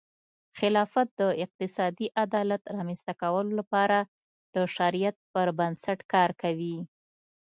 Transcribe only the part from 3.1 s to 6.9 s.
کولو لپاره د شریعت پر بنسټ کار کوي.